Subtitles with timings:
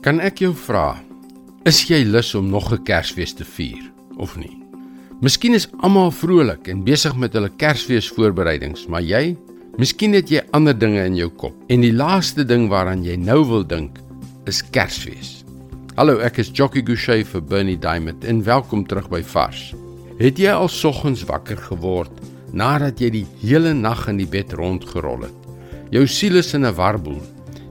[0.00, 0.94] Kan ek jou vra,
[1.68, 4.56] is jy lus om nog 'n Kersfees te vier of nie?
[5.20, 9.36] Miskien is almal vrolik en besig met hulle Kersfeesvoorbereidings, maar jy,
[9.76, 11.52] miskien het jy ander dinge in jou kop.
[11.68, 14.00] En die laaste ding waaraan jy nou wil dink,
[14.46, 15.44] is Kersfees.
[15.96, 19.74] Hallo, ek is Jockey Gouchee vir Bernie Diamond en welkom terug by Vars.
[20.18, 22.10] Het jy al soggens wakker geword
[22.52, 25.36] nadat jy die hele nag in die bed rondgerol het?
[25.90, 27.20] Jou siel is in 'n warboel.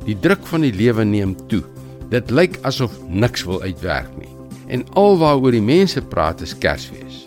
[0.06, 1.64] Die druk van die lewe neem toe.
[2.10, 4.32] Dit lyk asof niks wil uitwerk nie.
[4.74, 7.26] En alwaaroor die mense praat is Kersfees.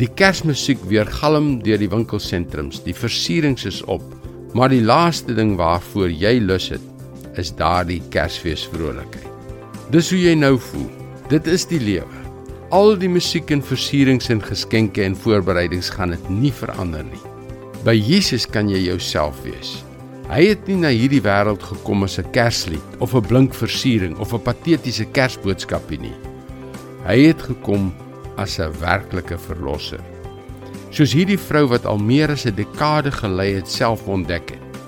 [0.00, 2.80] Die Kersmusiek weer galm deur die winkelsentrums.
[2.86, 4.04] Die versierings is op.
[4.56, 6.84] Maar die laaste ding waarvoor jy lus het,
[7.40, 9.28] is daardie Kersfees vrolikheid.
[9.92, 10.88] Dis hoe jy nou voel.
[11.28, 12.20] Dit is die lewe.
[12.72, 17.20] Al die musiek en versierings en geskenke en voorbereidings gaan dit nie verander nie.
[17.84, 19.82] By Jesus kan jy jouself wees.
[20.32, 24.32] Hy het nie na hierdie wêreld gekom as 'n kerslied of 'n blink versiering of
[24.32, 26.16] 'n patetiese kersboodskapie nie.
[27.04, 27.92] Hy het gekom
[28.38, 30.00] as 'n werklike verlosser.
[30.90, 34.80] Soos hierdie vrou wat al meer as 'n dekade gelei het self ontdek het.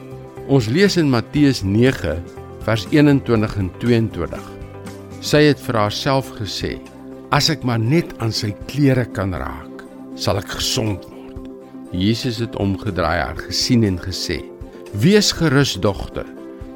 [0.49, 2.25] Ons lees in Matteus 9
[2.65, 4.51] vers 21 en 22.
[5.21, 6.79] Sy het vir haarself gesê:
[7.31, 11.49] "As ek maar net aan sy klere kan raak, sal ek gesond word."
[11.93, 14.54] Jesus het omgedraai haar gesien en gesê:
[14.95, 16.27] Wees gerus dogter,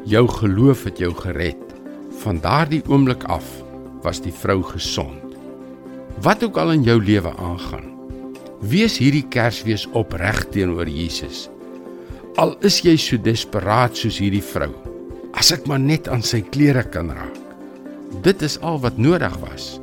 [0.03, 1.61] jou geloof het jou gered.
[2.19, 3.47] Van daardie oomblik af
[4.03, 5.37] was die vrou gesond.
[6.27, 7.87] Wat ook al in jou lewe aangaan,
[8.59, 11.47] wees hierdie Kersfees opreg teenoor Jesus.
[12.43, 14.73] Al is jy so desperaat soos hierdie vrou,
[15.39, 17.39] as ek maar net aan sy klere kan raak.
[18.27, 19.77] Dit is al wat nodig was.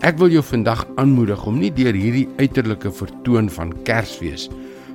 [0.00, 4.48] Ek wil jou vandag aanmoedig om nie deur hierdie uiterlike vertoon van Kersfees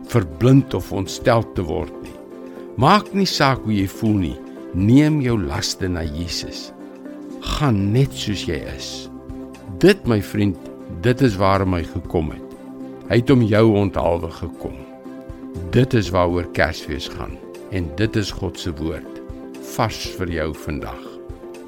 [0.09, 2.18] verblind of ontstel te word nie.
[2.79, 4.35] Maak nie saak hoe jy voel nie.
[4.71, 6.69] Neem jou laste na Jesus.
[7.57, 9.09] Gaan net soos jy is.
[9.83, 10.55] Dit my vriend,
[11.03, 12.55] dit is waarom hy gekom het.
[13.09, 14.77] Hy het om jou onthaalwe gekom.
[15.75, 17.35] Dit is waaroor Kersfees gaan
[17.75, 19.19] en dit is God se woord
[19.75, 21.03] vars vir jou vandag.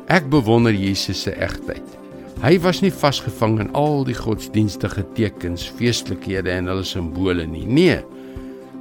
[0.09, 1.97] Ek bewonder Jesus se egtheid.
[2.41, 7.67] Hy was nie vasgevang in al die godsdienstige tekens, feestelikhede en hulle simbole nie.
[7.67, 7.99] Nee.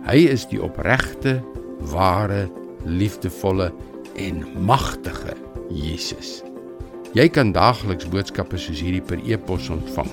[0.06, 1.40] Hy is die opregte,
[1.92, 2.48] ware,
[2.84, 3.72] liefdevolle
[4.16, 5.34] en magtige
[5.70, 6.42] Jesus.
[7.16, 10.10] Jy kan daagliks boodskappe soos hierdie per e-pos ontvang.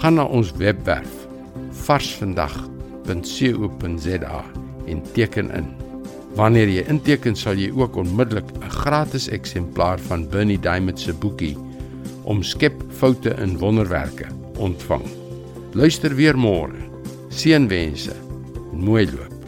[0.00, 1.26] Gaan na ons webwerf
[1.86, 4.40] varsvandag.co.za
[4.90, 5.66] en teken in.
[6.38, 11.56] Wanneer jy inteken, sal jy ook onmiddellik 'n gratis eksemplaar van Bernie Diamond se boekie
[12.24, 14.26] Omskep foute in wonderwerke
[14.58, 15.02] ontvang.
[15.72, 16.76] Luister weer môre.
[17.28, 18.14] Seënwense.
[18.72, 19.39] Mooi loop.